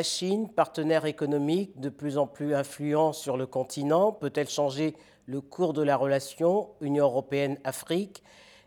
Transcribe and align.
La 0.00 0.04
Chine, 0.04 0.48
partenaire 0.48 1.04
économique 1.04 1.78
de 1.78 1.90
plus 1.90 2.16
en 2.16 2.26
plus 2.26 2.54
influent 2.54 3.12
sur 3.12 3.36
le 3.36 3.44
continent, 3.44 4.12
peut-elle 4.12 4.48
changer 4.48 4.96
le 5.26 5.42
cours 5.42 5.74
de 5.74 5.82
la 5.82 5.94
relation 5.94 6.70
Union 6.80 7.04
européenne-Afrique, 7.04 8.22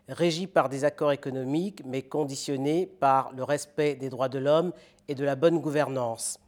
régie 0.08 0.46
par 0.46 0.68
des 0.68 0.84
accords 0.84 1.10
économiques 1.10 1.82
mais 1.84 2.02
conditionnée 2.02 2.86
par 2.86 3.32
le 3.32 3.42
respect 3.42 3.96
des 3.96 4.10
droits 4.10 4.28
de 4.28 4.38
l'homme 4.38 4.72
et 5.08 5.16
de 5.16 5.24
la 5.24 5.34
bonne 5.34 5.58
gouvernance? 5.58 6.38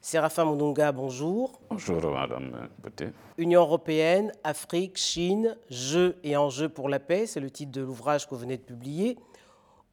Séraphin 0.00 0.46
Mounonga, 0.46 0.90
bonjour. 0.90 1.52
Bonjour, 1.70 2.02
Madame 2.10 2.68
Petit. 2.82 3.12
Union 3.38 3.60
européenne, 3.60 4.32
Afrique, 4.42 4.96
Chine, 4.96 5.56
jeux 5.70 6.16
et 6.24 6.36
enjeux 6.36 6.68
pour 6.68 6.88
la 6.88 6.98
paix, 6.98 7.28
c'est 7.28 7.38
le 7.38 7.52
titre 7.52 7.70
de 7.70 7.82
l'ouvrage 7.82 8.26
que 8.26 8.34
vous 8.34 8.40
venez 8.40 8.56
de 8.56 8.62
publier. 8.62 9.16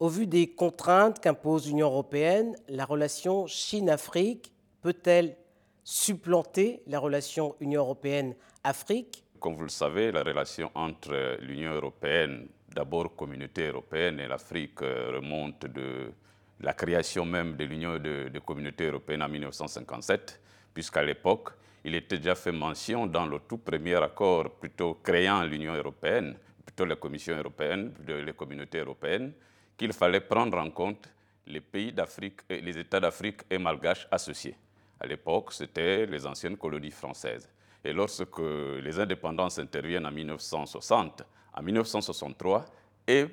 Au 0.00 0.08
vu 0.08 0.26
des 0.26 0.48
contraintes 0.48 1.20
qu'impose 1.20 1.68
l'Union 1.68 1.86
européenne, 1.86 2.56
la 2.68 2.84
relation 2.84 3.46
Chine-Afrique 3.46 4.52
peut-elle 4.80 5.36
supplanter 5.84 6.82
la 6.86 6.98
relation 6.98 7.54
Union 7.60 7.82
européenne-Afrique 7.82 9.24
Comme 9.38 9.54
vous 9.54 9.62
le 9.62 9.68
savez, 9.68 10.12
la 10.12 10.22
relation 10.22 10.70
entre 10.74 11.38
l'Union 11.40 11.72
européenne, 11.72 12.48
d'abord 12.74 13.14
communauté 13.14 13.68
européenne, 13.68 14.20
et 14.20 14.28
l'Afrique 14.28 14.82
euh, 14.82 15.12
remonte 15.14 15.66
de 15.66 16.12
la 16.60 16.72
création 16.72 17.24
même 17.24 17.56
de 17.56 17.64
l'Union 17.64 17.98
de, 17.98 18.28
de 18.28 18.38
communauté 18.38 18.86
européenne 18.86 19.22
en 19.22 19.28
1957, 19.28 20.40
puisqu'à 20.72 21.02
l'époque, 21.02 21.50
il 21.84 21.94
était 21.94 22.18
déjà 22.18 22.34
fait 22.34 22.52
mention 22.52 23.06
dans 23.06 23.26
le 23.26 23.40
tout 23.40 23.58
premier 23.58 23.96
accord 23.96 24.50
plutôt 24.50 24.94
créant 25.02 25.42
l'Union 25.42 25.74
européenne, 25.74 26.36
plutôt 26.64 26.84
la 26.84 26.96
Commission 26.96 27.36
européenne, 27.36 27.92
les 28.06 28.32
communautés 28.32 28.78
européennes, 28.78 29.32
qu'il 29.76 29.92
fallait 29.92 30.20
prendre 30.20 30.58
en 30.58 30.70
compte 30.70 31.08
les 31.46 31.60
pays 31.60 31.92
d'Afrique, 31.92 32.40
les 32.48 32.78
États 32.78 33.00
d'Afrique 33.00 33.40
et 33.50 33.58
malgaches 33.58 34.06
associés. 34.10 34.56
À 35.00 35.06
l'époque, 35.06 35.52
c'était 35.52 36.06
les 36.06 36.26
anciennes 36.26 36.56
colonies 36.56 36.90
françaises. 36.90 37.48
Et 37.84 37.92
lorsque 37.92 38.38
les 38.38 38.98
indépendances 39.00 39.58
interviennent 39.58 40.06
en 40.06 40.12
1960, 40.12 41.22
en 41.54 41.62
1963, 41.62 42.64
est, 43.06 43.26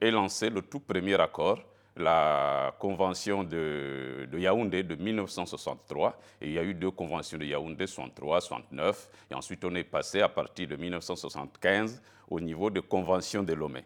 est 0.00 0.10
lancé 0.10 0.50
le 0.50 0.62
tout 0.62 0.80
premier 0.80 1.20
accord 1.20 1.58
la 1.98 2.74
convention 2.78 3.44
de, 3.44 4.28
Yaoundé 4.32 4.82
de 4.82 4.94
1963. 4.94 6.18
Et 6.40 6.46
il 6.46 6.52
y 6.52 6.58
a 6.58 6.62
eu 6.62 6.74
deux 6.74 6.90
conventions 6.90 7.38
de 7.38 7.44
Yaoundé, 7.44 7.86
63, 7.86 8.40
69. 8.40 9.10
Et 9.30 9.34
ensuite, 9.34 9.64
on 9.64 9.74
est 9.74 9.84
passé 9.84 10.20
à 10.20 10.28
partir 10.28 10.68
de 10.68 10.76
1975 10.76 12.00
au 12.30 12.40
niveau 12.40 12.70
de 12.70 12.80
convention 12.80 13.42
de 13.42 13.52
Lomé. 13.52 13.84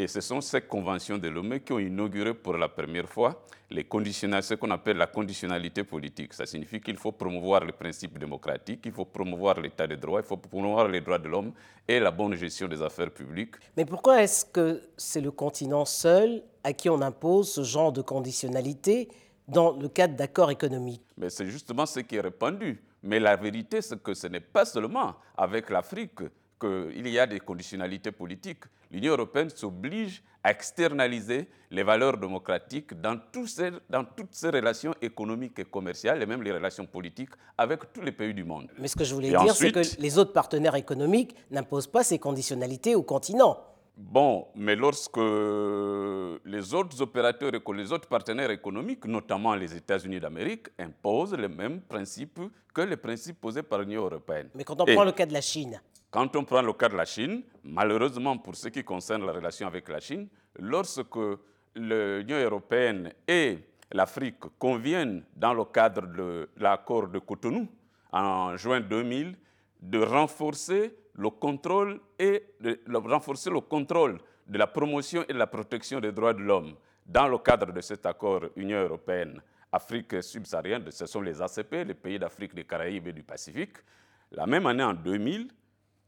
Et 0.00 0.08
ce 0.08 0.22
sont 0.22 0.40
ces 0.40 0.62
conventions 0.62 1.18
de 1.18 1.28
Lomé 1.28 1.60
qui 1.60 1.74
ont 1.74 1.78
inauguré 1.78 2.32
pour 2.32 2.56
la 2.56 2.70
première 2.70 3.06
fois 3.06 3.44
les 3.70 3.82
ce 3.82 4.54
qu'on 4.54 4.70
appelle 4.70 4.96
la 4.96 5.06
conditionnalité 5.06 5.84
politique. 5.84 6.32
Ça 6.32 6.46
signifie 6.46 6.80
qu'il 6.80 6.96
faut 6.96 7.12
promouvoir 7.12 7.66
les 7.66 7.72
principes 7.72 8.18
démocratiques, 8.18 8.80
il 8.86 8.92
faut 8.92 9.04
promouvoir 9.04 9.60
l'état 9.60 9.86
de 9.86 9.96
droit, 9.96 10.20
il 10.20 10.26
faut 10.26 10.38
promouvoir 10.38 10.88
les 10.88 11.02
droits 11.02 11.18
de 11.18 11.28
l'homme 11.28 11.52
et 11.86 12.00
la 12.00 12.10
bonne 12.10 12.34
gestion 12.34 12.66
des 12.66 12.80
affaires 12.80 13.10
publiques. 13.10 13.56
Mais 13.76 13.84
pourquoi 13.84 14.22
est-ce 14.22 14.46
que 14.46 14.80
c'est 14.96 15.20
le 15.20 15.32
continent 15.32 15.84
seul 15.84 16.44
à 16.64 16.72
qui 16.72 16.88
on 16.88 17.02
impose 17.02 17.52
ce 17.52 17.62
genre 17.62 17.92
de 17.92 18.00
conditionnalité 18.00 19.06
dans 19.48 19.72
le 19.72 19.88
cadre 19.90 20.16
d'accords 20.16 20.50
économiques? 20.50 21.02
Mais 21.18 21.28
c'est 21.28 21.44
justement 21.44 21.84
ce 21.84 22.00
qui 22.00 22.16
est 22.16 22.22
répandu. 22.22 22.82
Mais 23.02 23.20
la 23.20 23.36
vérité, 23.36 23.82
c'est 23.82 24.02
que 24.02 24.14
ce 24.14 24.28
n'est 24.28 24.40
pas 24.40 24.64
seulement 24.64 25.16
avec 25.36 25.68
l'Afrique 25.68 26.20
qu'il 26.60 27.08
y 27.08 27.18
a 27.18 27.26
des 27.26 27.40
conditionnalités 27.40 28.12
politiques. 28.12 28.64
L'Union 28.90 29.12
européenne 29.12 29.50
s'oblige 29.50 30.22
à 30.42 30.50
externaliser 30.50 31.48
les 31.70 31.82
valeurs 31.82 32.16
démocratiques 32.16 32.94
dans, 33.00 33.18
dans, 33.88 34.04
toutes 34.04 34.34
ces 34.34 34.50
relations 34.50 34.94
économiques 35.00 35.58
et 35.58 35.64
commerciales, 35.64 36.22
et 36.22 36.26
même 36.26 36.42
les 36.42 36.52
relations 36.52 36.86
politiques 36.86 37.30
avec 37.56 37.92
tous 37.92 38.02
les 38.02 38.12
pays 38.12 38.34
du 38.34 38.44
monde. 38.44 38.68
Mais 38.78 38.88
ce 38.88 38.96
que 38.96 39.04
je 39.04 39.14
voulais 39.14 39.30
dire, 39.30 39.54
c'est 39.54 39.72
que 39.72 40.00
les 40.00 40.18
autres 40.18 40.32
partenaires 40.32 40.74
économiques 40.74 41.34
n'imposent 41.50 41.86
pas 41.86 42.02
ces 42.04 42.18
conditionnalités 42.18 42.94
au 42.94 43.02
continent. 43.02 43.58
Bon, 43.96 44.46
mais 44.54 44.76
lorsque 44.76 45.18
les 45.18 46.74
autres 46.74 47.02
opérateurs, 47.02 47.52
les 47.74 47.92
autres 47.92 48.08
partenaires 48.08 48.50
économiques, 48.50 49.04
notamment 49.04 49.54
les 49.54 49.76
États-Unis 49.76 50.18
d'Amérique, 50.20 50.68
imposent 50.78 51.34
les 51.34 51.48
mêmes 51.48 51.82
principes 51.82 52.40
que 52.72 52.80
les 52.80 52.96
principes 52.96 53.38
posés 53.40 53.62
par 53.62 53.80
l'Union 53.80 54.02
européenne. 54.04 54.48
Mais 54.54 54.64
quand 54.64 54.80
on 54.80 54.86
prend 54.86 55.04
le 55.04 55.12
cas 55.12 55.26
de 55.26 55.34
la 55.34 55.42
Chine 55.42 55.80
Quand 56.10 56.34
on 56.34 56.44
prend 56.44 56.62
le 56.62 56.72
cas 56.72 56.88
de 56.88 56.96
la 56.96 57.04
Chine, 57.04 57.42
malheureusement 57.62 58.36
pour 58.38 58.56
ce 58.56 58.68
qui 58.68 58.82
concerne 58.82 59.24
la 59.24 59.32
relation 59.32 59.68
avec 59.68 59.88
la 59.88 60.00
Chine, 60.00 60.26
lorsque 60.58 61.16
l'Union 61.76 62.36
européenne 62.38 63.12
et 63.28 63.58
l'Afrique 63.92 64.40
conviennent 64.58 65.24
dans 65.36 65.54
le 65.54 65.64
cadre 65.66 66.08
de 66.08 66.48
l'accord 66.56 67.06
de 67.06 67.20
Cotonou 67.20 67.68
en 68.10 68.56
juin 68.56 68.80
2000 68.80 69.36
de 69.82 69.98
renforcer 70.00 70.96
le 71.14 71.30
contrôle 71.30 72.00
et 72.18 72.42
de, 72.60 72.80
renforcer 73.08 73.50
le 73.50 73.60
contrôle 73.60 74.18
de 74.48 74.58
la 74.58 74.66
promotion 74.66 75.24
et 75.28 75.32
de 75.32 75.38
la 75.38 75.46
protection 75.46 76.00
des 76.00 76.10
droits 76.10 76.34
de 76.34 76.40
l'homme 76.40 76.74
dans 77.06 77.28
le 77.28 77.38
cadre 77.38 77.72
de 77.72 77.80
cet 77.80 78.04
accord 78.04 78.42
Union 78.56 78.80
européenne 78.82 79.40
Afrique 79.72 80.20
subsaharienne, 80.24 80.90
ce 80.90 81.06
sont 81.06 81.20
les 81.20 81.40
ACP, 81.40 81.84
les 81.86 81.94
pays 81.94 82.18
d'Afrique, 82.18 82.52
des 82.52 82.64
Caraïbes 82.64 83.06
et 83.06 83.12
du 83.12 83.22
Pacifique. 83.22 83.76
La 84.32 84.44
même 84.44 84.66
année, 84.66 84.82
en 84.82 84.94
2000, 84.94 85.48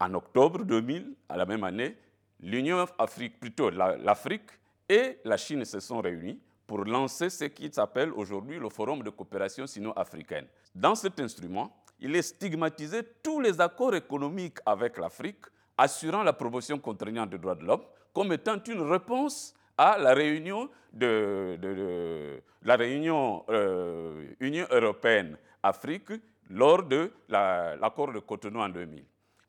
en 0.02 0.14
octobre 0.14 0.64
2000, 0.64 1.14
à 1.28 1.36
la 1.36 1.46
même 1.46 1.62
année, 1.64 1.96
l'Union 2.40 2.84
Afrique, 2.98 3.38
plutôt 3.38 3.70
l'Afrique 3.70 4.50
et 4.88 5.18
la 5.24 5.36
Chine 5.36 5.64
se 5.64 5.78
sont 5.80 6.00
réunis 6.00 6.40
pour 6.66 6.84
lancer 6.84 7.30
ce 7.30 7.44
qui 7.44 7.70
s'appelle 7.72 8.10
aujourd'hui 8.12 8.58
le 8.58 8.68
Forum 8.68 9.02
de 9.02 9.10
coopération 9.10 9.66
sino-africaine. 9.66 10.46
Dans 10.74 10.94
cet 10.96 11.20
instrument, 11.20 11.76
il 12.00 12.16
est 12.16 12.22
stigmatisé 12.22 13.02
tous 13.22 13.40
les 13.40 13.60
accords 13.60 13.94
économiques 13.94 14.58
avec 14.66 14.98
l'Afrique, 14.98 15.44
assurant 15.78 16.22
la 16.24 16.32
promotion 16.32 16.78
contraignante 16.78 17.30
des 17.30 17.38
droits 17.38 17.54
de 17.54 17.64
l'homme, 17.64 17.84
comme 18.12 18.32
étant 18.32 18.60
une 18.64 18.80
réponse 18.82 19.54
à 19.78 19.98
la 19.98 20.14
réunion 20.14 20.68
de, 20.92 22.40
la 22.62 22.76
réunion 22.76 23.44
euh, 23.48 24.26
Union 24.40 24.66
européenne-Afrique 24.70 26.10
lors 26.50 26.82
de 26.82 27.12
l'accord 27.28 28.12
de 28.12 28.18
Cotonou 28.18 28.60
en 28.60 28.68
2000. 28.68 29.04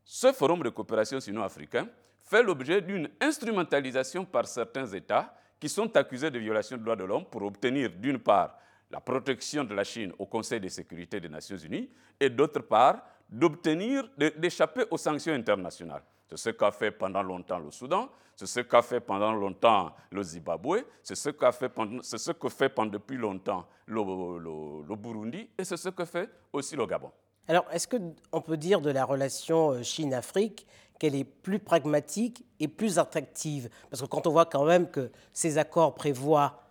Ce 0.05 0.31
forum 0.33 0.63
de 0.63 0.69
coopération 0.69 1.19
sino-africain 1.19 1.87
fait 2.23 2.43
l'objet 2.43 2.81
d'une 2.81 3.09
instrumentalisation 3.21 4.25
par 4.25 4.47
certains 4.47 4.87
États 4.87 5.33
qui 5.59 5.69
sont 5.69 5.95
accusés 5.95 6.29
de 6.29 6.39
violation 6.39 6.77
des 6.77 6.83
droits 6.83 6.95
de 6.95 7.05
l'homme 7.05 7.25
pour 7.25 7.43
obtenir, 7.43 7.89
d'une 7.89 8.19
part, 8.19 8.57
la 8.91 8.99
protection 8.99 9.63
de 9.63 9.73
la 9.73 9.83
Chine 9.83 10.13
au 10.19 10.25
Conseil 10.25 10.59
de 10.59 10.67
sécurité 10.67 11.19
des 11.19 11.29
Nations 11.29 11.57
Unies 11.57 11.89
et 12.19 12.29
d'autre 12.29 12.59
part, 12.59 13.01
d'obtenir, 13.29 14.07
d'échapper 14.17 14.83
aux 14.91 14.97
sanctions 14.97 15.33
internationales. 15.33 16.03
C'est 16.29 16.37
ce 16.37 16.49
qu'a 16.49 16.71
fait 16.71 16.91
pendant 16.91 17.23
longtemps 17.23 17.59
le 17.59 17.71
Soudan, 17.71 18.09
c'est 18.35 18.45
ce 18.45 18.59
qu'a 18.61 18.81
fait 18.81 18.99
pendant 18.99 19.31
longtemps 19.33 19.95
le 20.11 20.21
Zimbabwe, 20.21 20.83
c'est 21.01 21.15
ce, 21.15 21.29
fait 21.29 22.37
que 22.39 22.49
fait 22.49 22.69
pendant 22.69 22.91
depuis 22.91 23.17
longtemps 23.17 23.67
le, 23.85 24.83
le 24.87 24.95
Burundi 24.95 25.49
et 25.57 25.63
c'est 25.63 25.77
ce 25.77 25.89
que 25.89 26.05
fait 26.05 26.29
aussi 26.51 26.75
le 26.75 26.85
Gabon. 26.85 27.11
Alors, 27.47 27.65
est-ce 27.71 27.87
qu'on 27.87 28.41
peut 28.41 28.57
dire 28.57 28.79
de 28.79 28.89
la 28.89 29.03
relation 29.03 29.71
euh, 29.71 29.83
Chine-Afrique 29.83 30.65
qu'elle 30.97 31.15
est 31.15 31.25
plus 31.25 31.59
pragmatique 31.59 32.45
et 32.59 32.69
plus 32.69 32.99
attractive? 32.99 33.69
Parce 33.89 34.01
que 34.01 34.07
quand 34.07 34.27
on 34.27 34.31
voit 34.31 34.45
quand 34.45 34.63
même 34.65 34.89
que 34.89 35.11
ces 35.33 35.57
accords 35.57 35.93
prévoient 35.93 36.61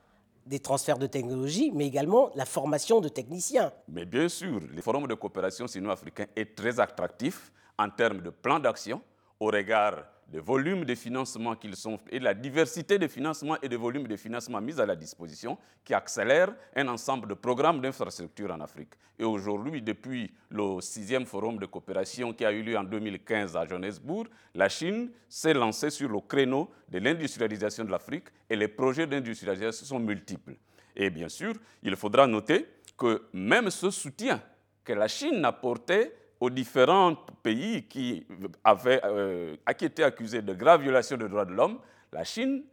des 0.47 0.59
transferts 0.59 0.99
de 0.99 1.07
technologie, 1.07 1.71
mais 1.75 1.87
également 1.87 2.31
la 2.35 2.47
formation 2.47 3.01
de 3.01 3.09
techniciens. 3.09 3.73
Mais 3.89 4.05
bien 4.07 4.29
sûr, 4.29 4.61
le 4.61 4.83
Forum 4.83 5.07
de 5.07 5.15
coopération 5.15 5.67
sino-africain 5.67 6.27
est 6.35 6.57
très 6.57 6.81
attractif 6.81 7.53
en 7.79 7.89
termes 7.91 8.23
de 8.23 8.31
plan 8.31 8.59
d'action 8.59 9.01
au 9.39 9.47
regard 9.47 10.05
des 10.33 10.41
volumes 10.41 10.87
de 10.87 10.95
financement 10.95 11.55
qu'ils 11.55 11.77
sont 11.77 11.99
et 12.11 12.19
la 12.19 12.33
diversité 12.33 12.99
de 12.99 13.07
financements 13.07 13.59
et 13.61 13.69
de 13.69 13.77
volumes 13.77 14.07
de 14.07 14.17
financement 14.17 14.63
mis 14.63 14.81
à 14.81 14.87
la 14.87 14.97
disposition 14.97 15.59
qui 15.85 15.93
accélèrent 15.93 16.55
un 16.75 16.89
ensemble 16.89 17.29
de 17.29 17.35
programmes 17.35 17.83
d'infrastructure 17.83 18.51
en 18.51 18.61
Afrique. 18.61 18.95
Et 19.19 19.25
aujourd'hui, 19.25 19.83
depuis 19.83 20.33
le 20.49 20.81
sixième 20.81 21.27
forum 21.27 21.59
de 21.59 21.67
coopération 21.67 22.33
qui 22.33 22.47
a 22.47 22.53
eu 22.53 22.63
lieu 22.63 22.79
en 22.79 22.83
2015 22.85 23.57
à 23.59 23.67
Johannesburg, 23.67 24.27
la 24.55 24.71
Chine 24.71 25.11
s'est 25.29 25.53
lancée 25.53 25.91
sur 25.91 26.09
le 26.09 26.21
créneau 26.21 26.71
de 26.89 26.99
l'industrialisation 26.99 27.85
de 27.85 27.91
l'Afrique 27.91 28.29
et 28.49 28.57
les 28.57 28.69
projets 28.69 29.07
d'industrialisation 29.07 29.85
sont 29.85 30.01
multiples. 30.01 30.55
Et 30.97 31.11
bien 31.11 31.29
sûr, 31.29 31.53
il 31.83 31.95
faudra 31.95 32.27
noter 32.27 32.67
que 32.97 33.23
même 33.35 33.69
ce 33.69 33.91
soutien 33.91 34.43
que 34.83 34.95
la 34.95 35.09
Chine 35.09 35.45
apportait 35.45 36.15
aux 36.43 36.51
différents 36.51 37.15
pays 37.41 37.85
qui, 37.87 38.27
avaient, 38.65 39.01
euh, 39.05 39.55
qui 39.79 39.85
étaient 39.85 40.03
accusés 40.03 40.43
de 40.43 40.53
graves 40.53 40.83
violations 40.83 41.17
des 41.17 41.29
droits 41.29 41.45
de 41.45 41.53
l'homme, 41.53 41.79
la 42.13 42.25
Chine 42.25 42.65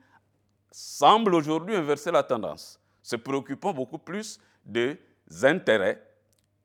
semble 0.71 1.35
aujourd'hui 1.35 1.75
inverser 1.75 2.09
la 2.09 2.23
tendance, 2.23 2.79
se 3.03 3.15
préoccupant 3.15 3.71
beaucoup 3.71 3.99
plus 3.99 4.39
des 4.65 4.97
intérêts 5.43 6.03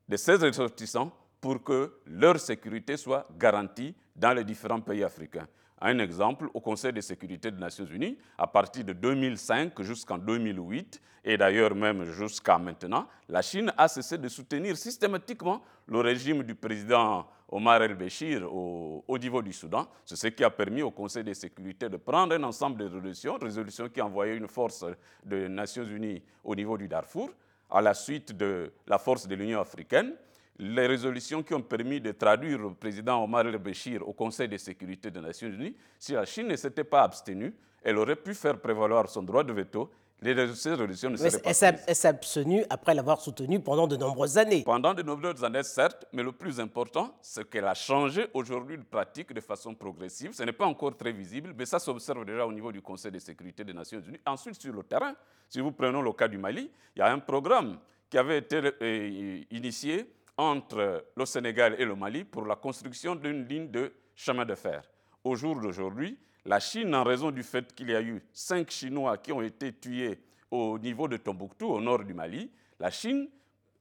de 0.09 0.17
ses 0.17 0.37
ressortissants 0.37 1.13
pour 1.43 1.63
que 1.63 1.93
leur 2.07 2.41
sécurité 2.41 2.97
soit 2.97 3.29
garantie 3.37 3.95
dans 4.17 4.33
les 4.33 4.43
différents 4.43 4.81
pays 4.81 5.05
africains. 5.05 5.47
Un 5.81 5.99
exemple, 5.99 6.49
au 6.55 6.61
Conseil 6.61 6.93
de 6.93 7.01
sécurité 7.01 7.51
des 7.51 7.59
Nations 7.61 7.85
Unies, 7.87 8.17
à 8.39 8.47
partir 8.47 8.85
de 8.85 8.93
2005 8.93 9.81
jusqu'en 9.83 10.19
2008, 10.19 11.01
et 11.25 11.37
d'ailleurs 11.37 11.75
même 11.75 12.05
jusqu'à 12.05 12.59
maintenant, 12.59 13.09
la 13.29 13.43
Chine 13.43 13.73
a 13.77 13.89
cessé 13.89 14.19
de 14.19 14.29
soutenir 14.29 14.77
systématiquement 14.77 15.63
le 15.87 16.01
régime 16.01 16.43
du 16.43 16.55
président 16.55 17.27
Omar 17.49 17.83
el-Béchir 17.83 18.43
au, 18.53 19.19
niveau 19.19 19.43
du 19.43 19.53
Soudan. 19.53 19.87
C'est 20.05 20.17
ce 20.17 20.29
qui 20.29 20.45
a 20.45 20.51
permis 20.51 20.83
au 20.83 20.91
Conseil 20.91 21.25
de 21.25 21.33
sécurité 21.33 21.89
de 21.89 21.97
prendre 21.97 22.35
un 22.35 22.43
ensemble 22.43 22.79
de 22.79 22.85
résolutions, 22.85 23.37
résolutions 23.41 23.89
qui 23.89 24.01
envoyaient 24.01 24.37
une 24.37 24.49
force 24.49 24.85
des 25.25 25.49
Nations 25.49 25.85
Unies 25.85 26.23
au 26.43 26.55
niveau 26.55 26.77
du 26.79 26.89
Darfour, 26.89 27.31
à 27.71 27.81
la 27.81 27.95
suite 27.95 28.33
de 28.37 28.73
la 28.87 28.99
force 28.99 29.27
de 29.27 29.35
l'Union 29.35 29.61
africaine 29.61 30.15
les 30.59 30.87
résolutions 30.87 31.43
qui 31.43 31.55
ont 31.55 31.63
permis 31.63 32.01
de 32.01 32.13
traduire 32.13 32.59
le 32.59 32.75
président 32.75 33.23
Omar 33.23 33.47
el-Béchir 33.47 34.07
au 34.07 34.13
Conseil 34.13 34.49
de 34.49 34.57
sécurité 34.57 35.11
des 35.11 35.21
Nations 35.21 35.49
Unies, 35.49 35.75
si 35.99 36.13
la 36.13 36.25
Chine 36.25 36.47
ne 36.49 36.57
s'était 36.57 36.85
pas 36.85 37.03
abstenue, 37.03 37.55
elle 37.83 37.99
aurait 37.99 38.17
pu 38.17 38.35
faire 38.35 38.59
prévaloir 38.61 39.09
son 39.09 39.23
droit 39.23 39.43
de 39.45 39.53
veto. 39.53 39.91
Les 40.23 40.33
résolutions 40.33 41.11
ne 41.11 41.17
seraient 41.17 41.39
pas 41.43 41.51
Elle 41.87 41.95
s'est 41.95 42.09
abstenue 42.09 42.65
après 42.71 42.95
l'avoir 42.95 43.21
soutenu 43.21 43.61
pendant 43.61 43.87
de 43.87 43.97
nombreuses 43.97 44.39
années? 44.39 44.63
Pendant 44.63 44.95
de 44.95 45.03
nombreuses 45.03 45.45
années, 45.45 45.65
certes, 45.65 46.07
mais 46.13 46.23
le 46.23 46.33
plus 46.33 46.61
important, 46.61 47.15
c'est 47.21 47.51
qu'elle 47.51 47.67
a 47.67 47.75
changé 47.75 48.29
aujourd'hui 48.33 48.79
de 48.79 48.85
pratique 48.85 49.35
de 49.35 49.41
façon 49.41 49.75
progressive. 49.75 50.33
Ce 50.33 50.43
n'est 50.45 50.53
pas 50.53 50.65
encore 50.67 50.97
très 50.97 51.13
visible, 51.13 51.53
mais 51.59 51.67
ça 51.67 51.79
s'observe 51.79 52.25
déjà 52.25 52.47
au 52.47 52.53
niveau 52.53 52.71
du 52.73 52.81
Conseil 52.81 53.11
de 53.11 53.19
sécurité 53.19 53.65
des 53.65 53.75
Nations 53.75 54.01
Unies. 54.01 54.21
Ensuite, 54.25 54.59
sur 54.63 54.73
le 54.73 54.83
terrain, 54.85 55.15
si 55.49 55.61
vous 55.61 55.73
prenez 55.73 56.01
le 56.01 56.13
cas 56.13 56.29
du 56.29 56.39
Mali, 56.39 56.71
il 56.97 56.99
y 57.01 57.03
a 57.03 57.13
un 57.13 57.19
programme 57.19 57.79
qui 58.09 58.17
avait 58.17 58.39
été 58.39 58.61
euh, 58.81 59.41
initié 59.51 60.07
entre 60.37 61.05
le 61.17 61.27
Sénégal 61.27 61.77
et 61.79 61.85
le 61.85 61.95
Mali 61.95 62.25
pour 62.25 62.45
la 62.47 62.57
construction 62.57 63.15
d'une 63.15 63.47
ligne 63.47 63.71
de 63.71 63.93
chemin 64.15 64.45
de 64.45 64.55
fer. 64.55 64.83
Au 65.23 65.35
jour 65.37 65.61
d'aujourd'hui, 65.61 66.19
la 66.45 66.61
Chine, 66.61 66.95
en 66.95 67.05
raison 67.05 67.31
du 67.31 67.43
fait 67.43 67.75
qu'il 67.75 67.91
y 67.91 67.95
a 67.95 68.03
eu 68.03 68.23
cinq 68.33 68.71
Chinois 68.71 69.17
qui 69.19 69.33
ont 69.33 69.41
été 69.43 69.73
tués 69.73 70.19
au 70.51 70.79
niveau 70.79 71.09
de 71.09 71.17
Tombouctou, 71.17 71.67
au 71.67 71.81
nord 71.81 72.05
du 72.05 72.13
Mali, 72.15 72.51
la 72.79 72.91
Chine 72.91 73.29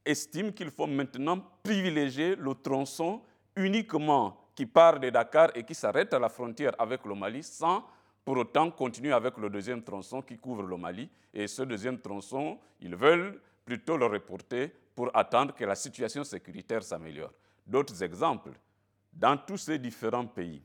estime 0.06 0.54
qu'il 0.54 0.70
faut 0.72 0.88
maintenant 0.88 1.40
privilégier 1.64 2.36
le 2.36 2.54
tronçon 2.56 3.22
uniquement 3.56 4.38
qui 4.56 4.66
part 4.66 5.00
de 5.00 5.10
Dakar 5.10 5.50
et 5.56 5.64
qui 5.64 5.74
s'arrête 5.76 6.14
à 6.14 6.20
la 6.20 6.30
frontière 6.30 6.74
avec 6.78 7.06
le 7.06 7.16
Mali 7.16 7.44
sans 7.44 7.84
pour 8.24 8.38
autant 8.38 8.72
continuer 8.72 9.12
avec 9.12 9.38
le 9.38 9.50
deuxième 9.50 9.84
tronçon 9.84 10.22
qui 10.22 10.38
couvre 10.38 10.64
le 10.64 10.78
Mali. 10.78 11.10
Et 11.34 11.48
ce 11.48 11.64
deuxième 11.64 12.00
tronçon, 12.00 12.58
ils 12.80 12.96
veulent 12.96 13.42
plutôt 13.66 13.98
le 13.98 14.06
reporter 14.06 14.72
pour 14.96 15.10
attendre 15.16 15.54
que 15.54 15.66
la 15.66 15.76
situation 15.76 16.24
sécuritaire 16.24 16.84
s'améliore. 16.84 17.34
D'autres 17.66 18.02
exemples, 18.04 18.52
dans 19.12 19.38
tous 19.38 19.58
ces 19.58 19.80
différents 19.80 20.26
pays, 20.26 20.62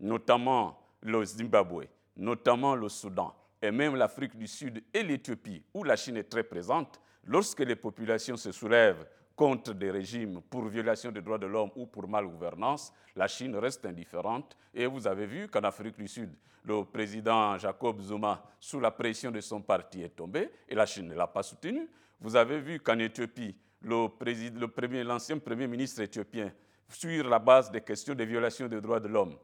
notamment 0.00 0.78
le 1.02 1.24
Zimbabwe, 1.24 1.84
notamment 2.16 2.74
le 2.74 2.88
Soudan, 2.88 3.34
et 3.60 3.70
même 3.70 3.96
l'Afrique 3.96 4.36
du 4.36 4.46
Sud 4.46 4.82
et 4.92 5.02
l'Éthiopie, 5.02 5.64
où 5.74 5.84
la 5.84 5.96
Chine 5.96 6.16
est 6.16 6.28
très 6.28 6.44
présente, 6.44 7.00
lorsque 7.24 7.60
les 7.60 7.76
populations 7.76 8.36
se 8.36 8.52
soulèvent 8.52 9.06
contre 9.34 9.72
des 9.72 9.90
régimes 9.90 10.40
pour 10.42 10.64
violation 10.64 11.12
des 11.12 11.22
droits 11.22 11.38
de 11.38 11.46
l'homme 11.46 11.70
ou 11.76 11.86
pour 11.86 12.08
malgouvernance, 12.08 12.92
la 13.14 13.28
Chine 13.28 13.54
reste 13.56 13.86
indifférente. 13.86 14.56
Et 14.74 14.86
vous 14.86 15.06
avez 15.06 15.26
vu 15.26 15.48
qu'en 15.48 15.60
Afrique 15.60 15.96
du 15.96 16.08
Sud, 16.08 16.34
le 16.64 16.84
président 16.84 17.56
Jacob 17.56 18.00
Zuma, 18.00 18.44
sous 18.58 18.80
la 18.80 18.90
pression 18.90 19.30
de 19.30 19.40
son 19.40 19.62
parti, 19.62 20.02
est 20.02 20.16
tombé 20.16 20.50
et 20.68 20.74
la 20.74 20.86
Chine 20.86 21.08
ne 21.08 21.14
l'a 21.14 21.28
pas 21.28 21.42
soutenu. 21.42 21.88
Vous 22.20 22.34
avez 22.34 22.60
vu 22.60 22.80
qu'en 22.80 22.98
Éthiopie, 22.98 23.54
le 23.82 25.02
l'ancien 25.04 25.38
premier 25.38 25.66
ministre 25.66 26.02
éthiopien, 26.02 26.52
sur 26.88 27.28
la 27.28 27.38
base 27.38 27.70
des 27.70 27.80
questions 27.80 28.14
de 28.14 28.24
violation 28.24 28.66
des 28.66 28.80
droits 28.80 29.00
de 29.00 29.08
l'homme 29.08 29.36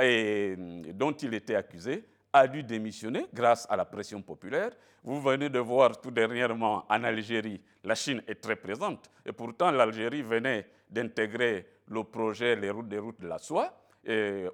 et 0.00 0.56
dont 0.94 1.12
il 1.12 1.34
était 1.34 1.54
accusé, 1.54 2.04
a 2.32 2.46
dû 2.48 2.62
démissionner 2.62 3.26
grâce 3.32 3.66
à 3.68 3.76
la 3.76 3.84
pression 3.84 4.22
populaire. 4.22 4.70
Vous 5.04 5.20
venez 5.20 5.48
de 5.50 5.58
voir 5.58 6.00
tout 6.00 6.10
dernièrement 6.10 6.84
en 6.88 7.04
Algérie, 7.04 7.60
la 7.84 7.94
Chine 7.94 8.22
est 8.26 8.40
très 8.40 8.56
présente. 8.56 9.10
Et 9.26 9.32
pourtant, 9.32 9.70
l'Algérie 9.70 10.22
venait 10.22 10.66
d'intégrer 10.88 11.66
le 11.88 12.04
projet 12.04 12.56
Les 12.56 12.70
routes 12.70 12.88
des 12.88 12.98
routes 12.98 13.20
de 13.20 13.28
la 13.28 13.38
soie. 13.38 13.72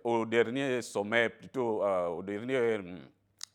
Au 0.05 0.27
dernier 0.27 0.83
sommet, 0.83 1.29
plutôt 1.29 1.85
euh, 1.85 2.09
au 2.09 2.23
dernier 2.23 2.77
hum, 2.77 2.99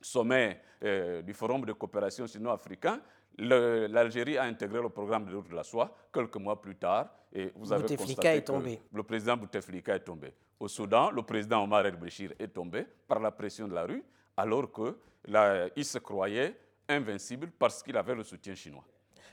sommet 0.02 0.62
euh, 0.84 1.22
du 1.22 1.34
Forum 1.34 1.66
de 1.66 1.74
coopération 1.74 2.26
sino-africain, 2.26 3.00
l'Algérie 3.38 4.38
a 4.38 4.44
intégré 4.44 4.82
le 4.82 4.90
programme 4.90 5.26
de 5.26 5.36
route 5.36 5.50
de 5.50 5.56
la 5.56 5.64
soie 5.64 5.96
quelques 6.14 6.38
mois 6.38 6.62
plus 6.62 6.76
tard. 6.76 7.10
Et 7.34 7.52
vous 7.56 7.74
avez 7.74 7.96
constaté 7.96 8.28
est 8.28 8.42
tombé. 8.42 8.78
Que 8.78 8.98
le 8.98 9.04
président 9.04 9.36
Bouteflika 9.36 9.96
est 9.96 10.02
tombé. 10.02 10.34
Au 10.60 10.68
Soudan, 10.68 11.10
le 11.12 11.24
président 11.24 11.64
Omar 11.64 11.86
el-Béchir 11.86 12.34
est 12.40 12.50
tombé 12.50 12.86
par 13.08 13.20
la 13.20 13.32
pression 13.32 13.68
de 13.68 13.74
la 13.74 13.86
rue, 13.86 14.04
alors 14.38 14.70
qu'il 14.72 15.86
se 15.86 15.98
croyait 15.98 16.56
invincible 16.88 17.50
parce 17.58 17.82
qu'il 17.82 17.98
avait 17.98 18.16
le 18.16 18.24
soutien 18.24 18.56
chinois. 18.56 18.84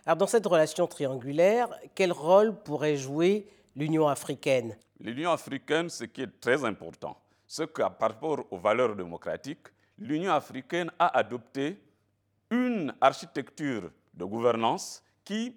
Alors 0.07 0.17
dans 0.17 0.27
cette 0.27 0.47
relation 0.47 0.87
triangulaire, 0.87 1.69
quel 1.95 2.13
rôle 2.13 2.55
pourrait 2.63 2.97
jouer 2.97 3.47
l'Union 3.77 4.09
africaine? 4.09 4.77
L'Union 4.99 5.31
africaine, 5.31 5.89
ce 5.91 6.05
qui 6.05 6.23
est 6.23 6.41
très 6.41 6.65
important, 6.65 7.17
c'est 7.47 7.71
que 7.71 7.83
par 7.83 8.11
rapport 8.13 8.47
aux 8.51 8.59
valeurs 8.59 8.97
démocratiques, 8.97 9.69
l'Union 9.99 10.33
africaine 10.33 10.91
a 10.99 11.19
adopté 11.19 11.79
une 12.51 12.95
architecture 13.01 13.91
de 14.13 14.25
gouvernance 14.25 15.03
qui, 15.25 15.57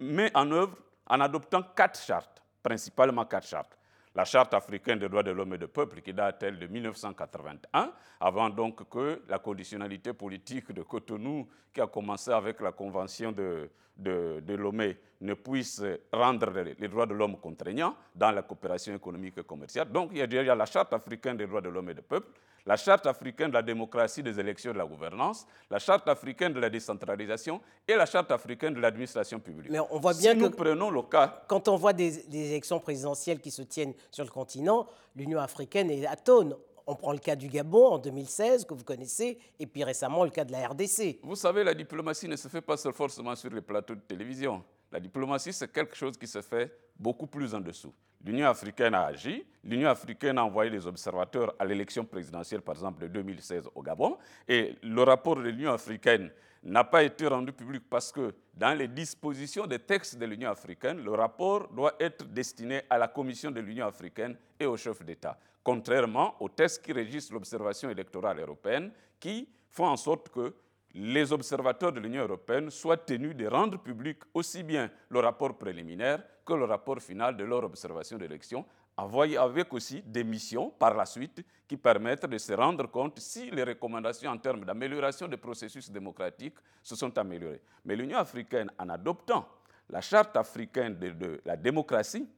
met 0.00 0.30
en 0.34 0.50
œuvre 0.52 0.76
en 1.06 1.20
adoptant 1.20 1.62
quatre 1.62 2.00
chartes, 2.00 2.42
principalement 2.62 3.24
quatre 3.24 3.46
chartes. 3.46 3.76
La 4.14 4.24
charte 4.24 4.54
africaine 4.54 4.98
des 4.98 5.08
droits 5.08 5.22
de 5.22 5.30
l'homme 5.30 5.54
et 5.54 5.58
du 5.58 5.68
peuple 5.68 6.00
qui 6.00 6.12
date 6.12 6.44
de 6.44 6.66
1981, 6.66 7.92
avant 8.18 8.50
donc 8.50 8.88
que 8.88 9.22
la 9.28 9.38
conditionnalité 9.38 10.12
politique 10.12 10.72
de 10.72 10.82
Cotonou, 10.82 11.48
qui 11.72 11.80
a 11.80 11.86
commencé 11.86 12.32
avec 12.32 12.60
la 12.60 12.72
convention 12.72 13.30
de, 13.30 13.70
de, 13.96 14.54
Lomé, 14.54 14.98
ne 15.20 15.34
puisse 15.34 15.82
rendre 16.12 16.50
les 16.50 16.88
droits 16.88 17.06
de 17.06 17.14
l'homme 17.14 17.38
contraignants 17.38 17.94
dans 18.14 18.32
la 18.32 18.42
coopération 18.42 18.94
économique 18.94 19.38
et 19.38 19.44
commerciale. 19.44 19.90
Donc 19.92 20.10
il 20.12 20.18
y 20.18 20.22
a 20.22 20.26
déjà 20.26 20.54
la 20.54 20.66
charte 20.66 20.92
africaine 20.92 21.36
des 21.36 21.46
droits 21.46 21.60
de 21.60 21.68
l'homme 21.68 21.90
et 21.90 21.94
du 21.94 22.02
peuple, 22.02 22.32
la 22.66 22.76
charte 22.76 23.06
africaine 23.06 23.48
de 23.48 23.54
la 23.54 23.62
démocratie, 23.62 24.22
des 24.22 24.38
élections 24.38 24.70
et 24.70 24.74
de 24.74 24.78
la 24.78 24.84
gouvernance, 24.84 25.46
la 25.70 25.78
charte 25.78 26.08
africaine 26.08 26.52
de 26.52 26.60
la 26.60 26.70
décentralisation 26.70 27.60
et 27.86 27.94
la 27.94 28.06
charte 28.06 28.30
africaine 28.30 28.74
de 28.74 28.80
l'administration 28.80 29.40
publique. 29.40 29.70
Mais 29.70 29.80
on 29.90 29.98
voit 29.98 30.14
bien 30.14 30.32
si 30.32 30.38
que 30.38 30.42
nous 30.44 30.50
prenons 30.50 30.90
le 30.90 31.02
cas, 31.02 31.42
quand 31.48 31.68
on 31.68 31.76
voit 31.76 31.92
des, 31.92 32.18
élections 32.34 32.80
présidentielles 32.80 33.40
qui 33.40 33.50
se 33.50 33.62
tiennent 33.62 33.94
sur 34.10 34.24
le 34.24 34.30
continent, 34.30 34.86
l'Union 35.16 35.40
africaine 35.40 35.90
est 35.90 36.06
atone. 36.06 36.56
On 36.86 36.96
prend 36.96 37.12
le 37.12 37.18
cas 37.18 37.36
du 37.36 37.48
Gabon 37.48 37.86
en 37.86 37.98
2016, 37.98 38.64
que 38.64 38.74
vous 38.74 38.84
connaissez, 38.84 39.38
et 39.60 39.66
puis 39.66 39.84
récemment 39.84 40.24
le 40.24 40.30
cas 40.30 40.44
de 40.44 40.50
la 40.50 40.66
RDC. 40.66 41.20
Vous 41.22 41.36
savez, 41.36 41.62
la 41.62 41.74
diplomatie 41.74 42.26
ne 42.26 42.36
se 42.36 42.48
fait 42.48 42.60
pas 42.62 42.76
forcément 42.76 43.36
sur 43.36 43.50
les 43.50 43.60
plateaux 43.60 43.94
de 43.94 44.00
télévision. 44.00 44.64
La 44.92 44.98
diplomatie, 44.98 45.52
c'est 45.52 45.72
quelque 45.72 45.96
chose 45.96 46.16
qui 46.16 46.26
se 46.26 46.42
fait 46.42 46.72
beaucoup 46.98 47.26
plus 47.26 47.54
en 47.54 47.60
dessous. 47.60 47.94
L'Union 48.24 48.48
africaine 48.48 48.94
a 48.94 49.06
agi. 49.06 49.46
L'Union 49.64 49.88
africaine 49.88 50.36
a 50.36 50.44
envoyé 50.44 50.70
des 50.70 50.86
observateurs 50.86 51.54
à 51.58 51.64
l'élection 51.64 52.04
présidentielle, 52.04 52.60
par 52.60 52.74
exemple, 52.74 53.00
de 53.02 53.08
2016 53.08 53.68
au 53.74 53.82
Gabon. 53.82 54.18
Et 54.46 54.76
le 54.82 55.02
rapport 55.02 55.36
de 55.36 55.42
l'Union 55.42 55.72
africaine 55.72 56.30
n'a 56.62 56.84
pas 56.84 57.02
été 57.02 57.26
rendu 57.26 57.52
public 57.52 57.84
parce 57.88 58.12
que 58.12 58.34
dans 58.52 58.76
les 58.76 58.88
dispositions 58.88 59.66
des 59.66 59.78
textes 59.78 60.18
de 60.18 60.26
l'Union 60.26 60.50
africaine, 60.50 61.02
le 61.02 61.12
rapport 61.12 61.68
doit 61.68 61.94
être 61.98 62.26
destiné 62.26 62.82
à 62.90 62.98
la 62.98 63.08
Commission 63.08 63.50
de 63.50 63.60
l'Union 63.60 63.86
africaine 63.86 64.36
et 64.58 64.66
au 64.66 64.76
chef 64.76 65.02
d'État, 65.02 65.38
contrairement 65.62 66.34
aux 66.40 66.50
textes 66.50 66.84
qui 66.84 66.92
régissent 66.92 67.32
l'observation 67.32 67.88
électorale 67.88 68.40
européenne, 68.40 68.92
qui 69.18 69.48
font 69.70 69.86
en 69.86 69.96
sorte 69.96 70.28
que 70.28 70.54
les 70.94 71.32
observateurs 71.32 71.92
de 71.92 72.00
l'Union 72.00 72.22
européenne 72.22 72.70
soient 72.70 72.96
tenus 72.96 73.36
de 73.36 73.46
rendre 73.46 73.78
public 73.78 74.18
aussi 74.34 74.62
bien 74.62 74.90
le 75.08 75.20
rapport 75.20 75.56
préliminaire 75.56 76.22
que 76.44 76.52
le 76.54 76.64
rapport 76.64 77.00
final 77.00 77.36
de 77.36 77.44
leur 77.44 77.64
observation 77.64 78.18
d'élection, 78.18 78.64
avec 78.96 79.72
aussi 79.72 80.02
des 80.02 80.24
missions 80.24 80.70
par 80.70 80.94
la 80.94 81.06
suite 81.06 81.44
qui 81.66 81.76
permettent 81.76 82.26
de 82.26 82.36
se 82.38 82.52
rendre 82.52 82.86
compte 82.90 83.18
si 83.18 83.50
les 83.50 83.62
recommandations 83.62 84.30
en 84.30 84.36
termes 84.38 84.64
d'amélioration 84.64 85.28
des 85.28 85.36
processus 85.36 85.90
démocratiques 85.90 86.56
se 86.82 86.96
sont 86.96 87.16
améliorées. 87.16 87.62
Mais 87.84 87.96
l'Union 87.96 88.18
africaine, 88.18 88.70
en 88.78 88.88
adoptant 88.88 89.48
la 89.88 90.00
charte 90.00 90.36
africaine 90.36 90.98
de, 90.98 91.10
de 91.10 91.40
la 91.44 91.56
démocratie, 91.56 92.28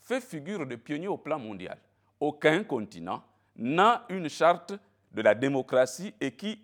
fait 0.00 0.20
figure 0.20 0.66
de 0.66 0.76
pionnier 0.76 1.08
au 1.08 1.18
plan 1.18 1.38
mondial. 1.38 1.78
Aucun 2.20 2.62
continent 2.64 3.22
n'a 3.56 4.04
une 4.08 4.28
charte 4.28 4.74
de 5.14 5.22
la 5.22 5.34
démocratie 5.34 6.14
et 6.20 6.32
qui 6.32 6.58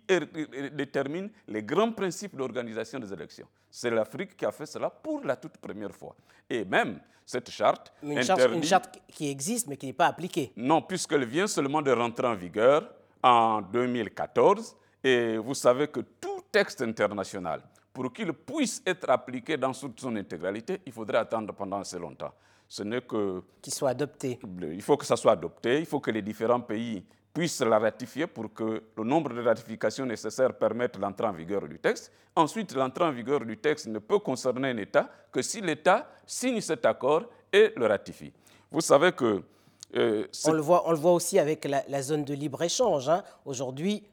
détermine 0.73 1.29
les 1.47 1.63
grands 1.63 1.91
principes 1.91 2.35
d'organisation 2.35 2.99
des 2.99 3.11
élections. 3.13 3.47
C'est 3.69 3.91
l'Afrique 3.91 4.35
qui 4.35 4.45
a 4.45 4.51
fait 4.51 4.65
cela 4.65 4.89
pour 4.89 5.23
la 5.23 5.35
toute 5.35 5.57
première 5.57 5.93
fois. 5.93 6.15
Et 6.49 6.65
même 6.65 6.99
cette 7.25 7.51
charte. 7.51 7.93
Une, 8.01 8.23
charte, 8.23 8.41
une 8.51 8.63
charte 8.63 8.99
qui 9.07 9.29
existe 9.29 9.67
mais 9.67 9.77
qui 9.77 9.85
n'est 9.85 9.93
pas 9.93 10.07
appliquée. 10.07 10.51
Non, 10.57 10.81
puisqu'elle 10.81 11.25
vient 11.25 11.45
seulement 11.47 11.81
de 11.81 11.91
rentrer 11.91 12.25
en 12.27 12.35
vigueur 12.35 12.89
en 13.21 13.61
2014. 13.61 14.75
Et 15.03 15.37
vous 15.37 15.53
savez 15.53 15.87
que 15.87 15.99
tout 16.19 16.41
texte 16.51 16.81
international, 16.81 17.61
pour 17.93 18.11
qu'il 18.11 18.33
puisse 18.33 18.81
être 18.85 19.09
appliqué 19.09 19.57
dans 19.57 19.71
toute 19.71 19.99
son 19.99 20.15
intégralité, 20.15 20.81
il 20.85 20.91
faudrait 20.91 21.19
attendre 21.19 21.53
pendant 21.53 21.79
assez 21.79 21.99
longtemps. 21.99 22.33
Ce 22.67 22.83
n'est 22.83 23.01
que... 23.01 23.41
Qu'il 23.61 23.73
soit 23.73 23.89
adopté. 23.89 24.39
Il 24.61 24.81
faut 24.81 24.97
que 24.97 25.05
ça 25.05 25.15
soit 25.15 25.31
adopté, 25.33 25.79
il 25.79 25.85
faut 25.85 25.99
que 25.99 26.11
les 26.11 26.21
différents 26.21 26.59
pays 26.61 27.03
puissent 27.33 27.61
la 27.61 27.79
ratifier 27.79 28.27
pour 28.27 28.53
que 28.53 28.83
le 28.97 29.03
nombre 29.03 29.33
de 29.33 29.41
ratifications 29.41 30.05
nécessaires 30.05 30.53
permette 30.53 30.97
l'entrée 30.97 31.27
en 31.27 31.33
vigueur 31.33 31.67
du 31.67 31.79
texte. 31.79 32.11
Ensuite, 32.35 32.73
l'entrée 32.73 33.05
en 33.05 33.11
vigueur 33.11 33.45
du 33.45 33.57
texte 33.57 33.87
ne 33.87 33.99
peut 33.99 34.19
concerner 34.19 34.69
un 34.69 34.77
État 34.77 35.09
que 35.31 35.41
si 35.41 35.61
l'État 35.61 36.09
signe 36.25 36.61
cet 36.61 36.85
accord 36.85 37.23
et 37.51 37.73
le 37.75 37.85
ratifie. 37.85 38.33
Vous 38.71 38.81
savez 38.81 39.11
que... 39.11 39.43
Euh, 39.95 40.27
on, 40.45 40.51
le 40.51 40.61
voit, 40.61 40.87
on 40.87 40.91
le 40.91 40.97
voit 40.97 41.13
aussi 41.13 41.39
avec 41.39 41.65
la, 41.65 42.01
zone 42.01 42.23
de 42.23 42.35
libre-échange. 42.35 43.09
Hein. 43.09 43.23
Aujourd'hui, 43.45 44.03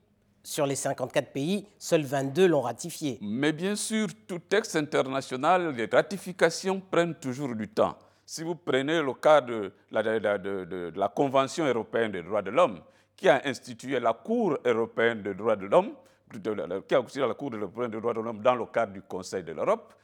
sur 0.43 0.65
les 0.65 0.77
54 0.77 1.33
pays, 1.33 1.67
seuls 1.79 2.05
22 2.05 2.47
l'ont 2.47 2.63
ratifié. 2.63 3.19
Mais 3.21 3.53
bien 3.53 3.77
sûr, 3.77 4.09
tout 4.27 4.39
texte 4.39 4.77
international, 4.77 5.75
les 5.75 5.87
ratifications 5.87 6.81
prennent 6.81 7.15
toujours 7.17 7.55
du 7.55 7.69
temps. 7.69 7.99
Si 8.29 8.43
vous 8.43 8.57
prenez 8.57 9.01
le 9.01 9.15
cas 9.15 9.41
de 9.41 9.73
la, 9.93 11.09
Convention 11.09 11.65
européenne 11.65 12.11
des 12.11 12.25
droits 12.25 12.43
de 12.43 12.51
l'homme, 12.51 12.81
qui 13.17 13.29
a 13.29 13.41
institué 13.45 14.01
la 14.01 14.15
Cour 14.15 14.59
européenne 14.65 15.23
des 15.23 15.33
droits 15.33 15.55
de 15.55 15.67
l'homme, 15.67 15.93
qui 16.89 16.95
a 16.97 17.01
institué 17.05 17.25
la 17.25 17.35
Cour 17.35 17.55
européenne 17.55 17.93
des 17.93 18.01
droits 18.01 18.13
de 18.13 18.21
l'homme 18.21 18.43
dans 18.43 18.57
le 18.57 18.67
cadre 18.67 18.93
du 18.93 19.03
Conseil 19.03 19.45
de 19.45 19.53
l'Europe, 19.53 19.95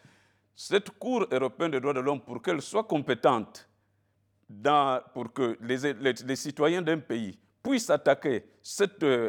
cette 0.55 0.91
Cour 1.01 1.27
européenne 1.33 1.73
des 1.73 1.81
droits 1.81 1.95
de 1.95 1.99
l'homme, 1.99 2.21
pour 2.21 2.41
qu'elle 2.41 2.63
soit 2.63 2.85
compétente, 2.85 3.69
pour 5.13 5.33
que 5.33 5.59
les, 5.61 6.37
citoyens 6.37 6.83
d'un 6.83 6.99
pays 6.99 7.37
puissent 7.61 7.91
attaquer 7.91 8.45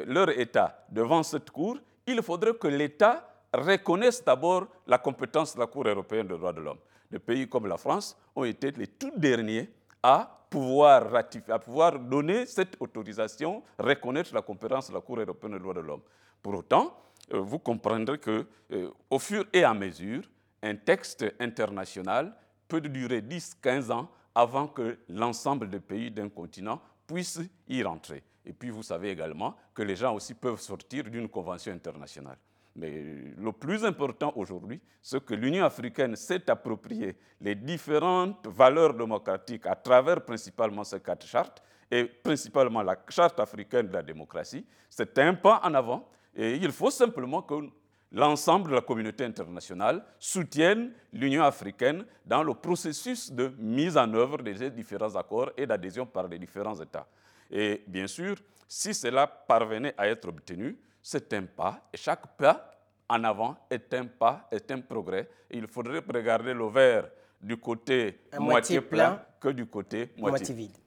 leur 0.06 0.30
État 0.30 0.86
devant 0.92 1.24
cette 1.24 1.50
Cour, 1.50 1.80
il 2.06 2.22
faudrait 2.22 2.54
que 2.54 2.68
l'État 2.68 3.28
reconnaisse 3.52 4.24
d'abord 4.24 4.68
la 4.86 5.00
compétence 5.00 5.56
de 5.56 5.62
la 5.62 5.66
Cour 5.66 5.88
européenne 5.88 6.28
des 6.28 6.38
droits 6.38 6.54
de 6.54 6.62
l'homme. 6.62 6.80
Des 7.14 7.20
pays 7.20 7.48
comme 7.48 7.68
la 7.68 7.78
France 7.78 8.18
ont 8.36 8.44
été 8.44 8.72
les 8.72 8.88
tout 8.88 9.12
derniers 9.16 9.70
à 10.02 10.48
pouvoir, 10.50 11.12
ratifier, 11.12 11.54
à 11.54 11.60
pouvoir 11.60 12.00
donner 12.00 12.48
cette 12.48 12.76
autorisation, 12.80 13.62
reconnaître 13.78 14.34
la 14.34 14.42
compétence 14.42 14.90
de 14.90 14.96
la 14.96 15.02
Cour 15.02 15.20
européenne 15.20 15.54
des 15.54 15.60
droits 15.60 15.76
de 15.76 15.82
l'homme. 15.82 16.02
Pour 16.42 16.56
autant, 16.56 16.98
euh, 17.32 17.40
vous 17.40 17.60
comprendrez 17.60 18.18
que, 18.18 18.48
euh, 18.72 18.90
au 19.12 19.20
fur 19.20 19.46
et 19.54 19.64
à 19.64 19.76
mesure, 19.76 20.24
un 20.64 20.74
texte 20.76 21.24
international 21.40 22.36
peut 22.68 22.82
durer 22.82 23.22
10-15 23.22 23.92
ans 23.92 24.10
avant 24.34 24.68
que 24.68 24.98
l'ensemble 25.10 25.70
des 25.70 25.82
pays 25.82 26.10
d'un 26.10 26.30
continent 26.30 26.82
puissent 27.06 27.42
y 27.68 27.84
rentrer. 27.84 28.24
Et 28.44 28.54
puis 28.54 28.72
vous 28.72 28.82
savez 28.82 29.12
également 29.12 29.56
que 29.76 29.84
les 29.84 29.96
gens 29.96 30.16
aussi 30.16 30.34
peuvent 30.34 30.60
sortir 30.60 31.04
d'une 31.04 31.30
convention 31.30 31.74
internationale. 31.74 32.40
Mais 32.76 33.04
le 33.38 33.52
plus 33.52 33.86
important 33.86 34.34
aujourd'hui, 34.36 34.82
c'est 35.02 35.24
que 35.24 35.36
l'Union 35.36 35.64
africaine 35.66 36.16
s'est 36.16 36.50
approprié 36.50 37.16
les 37.40 37.56
différentes 37.56 38.48
valeurs 38.48 38.94
démocratiques 38.94 39.66
à 39.68 39.76
travers 39.76 40.24
principalement 40.26 40.84
ces 40.84 41.00
quatre 41.00 41.28
chartes, 41.28 41.62
et 41.92 42.06
principalement 42.06 42.82
la 42.82 42.98
charte 43.10 43.40
africaine 43.40 43.88
de 43.88 43.94
la 43.94 44.02
démocratie. 44.02 44.66
C'est 44.90 45.18
un 45.20 45.36
pas 45.36 45.62
en 45.64 45.76
avant, 45.76 46.10
et 46.36 46.56
il 46.56 46.72
faut 46.72 46.90
simplement 46.90 47.44
que 47.44 47.70
l'ensemble 48.12 48.72
de 48.72 48.76
la 48.76 48.82
communauté 48.82 49.26
internationale 49.26 50.04
soutienne 50.18 50.92
l'Union 51.12 51.44
africaine 51.44 52.06
dans 52.26 52.42
le 52.42 52.56
processus 52.56 53.32
de 53.32 53.52
mise 53.60 53.96
en 53.96 54.12
œuvre 54.16 54.38
des 54.42 54.72
différents 54.72 55.16
accords 55.16 55.52
et 55.56 55.68
d'adhésion 55.68 56.08
par 56.08 56.28
les 56.28 56.40
différents 56.40 56.80
États. 56.80 57.08
Et 57.52 57.84
bien 57.86 58.08
sûr, 58.08 58.38
si 58.68 58.94
cela 58.94 59.28
parvenait 59.28 59.94
à 59.96 60.08
être 60.08 60.28
obtenu, 60.28 60.76
c'est 61.04 61.34
un 61.34 61.44
pas, 61.44 61.82
et 61.94 61.98
chaque 61.98 62.38
pas 62.38 62.72
en 63.10 63.24
avant 63.26 63.58
est 63.70 63.94
un 63.94 64.06
pas, 64.06 64.48
est 64.50 64.72
un 64.72 64.80
progrès. 64.80 65.30
il 65.52 65.68
faudrait 65.68 66.00
regarder 66.00 66.54
le 66.54 66.68
verre 66.70 67.10
du 67.42 67.58
côté 67.58 68.22
moitié, 68.40 68.80
plein, 68.80 69.22
que 69.40 69.50
du 69.50 69.66
côté 69.66 70.14
moitié, 70.18 70.56
vide. 70.56 70.78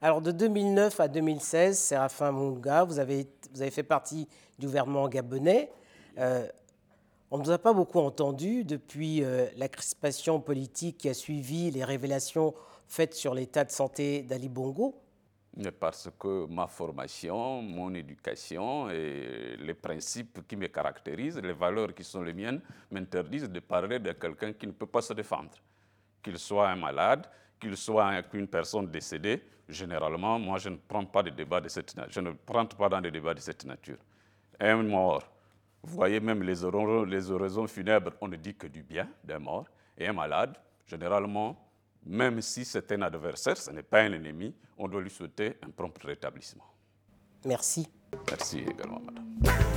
Alors 0.00 0.22
de 0.22 0.32
2009 0.32 0.98
à 0.98 1.08
2016, 1.08 1.78
Séraphin 1.78 2.32
Munga, 2.32 2.84
vous 2.84 2.98
avez, 2.98 3.28
vous 3.52 3.60
avez 3.60 3.70
fait 3.70 3.82
partie 3.82 4.26
du 4.58 4.66
gouvernement 4.66 5.08
gabonais. 5.08 5.70
Euh, 6.18 6.48
on 7.30 7.36
ne 7.38 7.42
nous 7.42 7.50
a 7.50 7.58
pas 7.58 7.74
beaucoup 7.74 7.98
entendu 7.98 8.64
depuis 8.64 9.22
euh, 9.22 9.46
la 9.56 9.68
crispation 9.68 10.40
politique 10.40 10.98
qui 10.98 11.08
a 11.10 11.14
suivi 11.14 11.70
les 11.70 11.84
révélations 11.84 12.54
faites 12.88 13.14
sur 13.14 13.34
l'état 13.34 13.64
de 13.64 13.70
santé 13.70 14.22
d'Ali 14.22 14.48
Bongo. 14.48 14.94
Parce 15.80 16.10
que 16.18 16.46
ma 16.46 16.66
formation, 16.66 17.62
mon 17.62 17.94
éducation 17.94 18.90
et 18.90 19.56
les 19.58 19.72
principes 19.72 20.46
qui 20.46 20.54
me 20.54 20.66
caractérisent, 20.66 21.38
les 21.38 21.54
valeurs 21.54 21.94
qui 21.94 22.04
sont 22.04 22.20
les 22.20 22.34
miennes, 22.34 22.60
m'interdisent 22.90 23.48
de 23.48 23.60
parler 23.60 23.98
de 23.98 24.12
quelqu'un 24.12 24.52
qui 24.52 24.66
ne 24.66 24.72
peut 24.72 24.86
pas 24.86 25.00
se 25.00 25.14
défendre. 25.14 25.56
Qu'il 26.22 26.38
soit 26.38 26.68
un 26.68 26.76
malade, 26.76 27.26
qu'il 27.58 27.74
soit 27.74 28.22
une 28.34 28.48
personne 28.48 28.90
décédée, 28.90 29.42
généralement, 29.66 30.38
moi, 30.38 30.58
je 30.58 30.68
ne 30.68 30.76
prends 30.76 31.06
pas 31.06 31.22
de 31.22 31.30
débat 31.30 31.60
de 31.60 31.68
cette 31.68 31.96
nature. 31.96 32.12
Je 32.12 32.20
ne 32.20 32.32
prends 32.32 32.66
pas 32.66 32.90
dans 32.90 33.00
des 33.00 33.10
débats 33.10 33.32
de 33.32 33.40
cette 33.40 33.64
nature. 33.64 33.98
Un 34.60 34.82
mort, 34.82 35.22
vous 35.82 35.94
voyez 35.94 36.20
même 36.20 36.42
les 36.42 36.64
oraisons, 36.64 37.66
funèbres, 37.66 38.12
on 38.20 38.28
ne 38.28 38.36
dit 38.36 38.54
que 38.54 38.66
du 38.66 38.82
bien 38.82 39.08
d'un 39.24 39.38
mort. 39.38 39.64
Et 39.96 40.06
un 40.06 40.12
malade, 40.12 40.54
généralement, 40.86 41.65
même 42.06 42.40
si 42.40 42.64
c'est 42.64 42.90
un 42.92 43.02
adversaire, 43.02 43.56
ce 43.56 43.70
n'est 43.70 43.82
pas 43.82 44.00
un 44.00 44.12
ennemi, 44.12 44.54
on 44.78 44.88
doit 44.88 45.00
lui 45.02 45.10
souhaiter 45.10 45.56
un 45.62 45.70
prompt 45.70 45.96
rétablissement. 46.02 46.64
Merci. 47.44 47.88
Merci 48.28 48.58
également, 48.60 49.00
madame. 49.00 49.75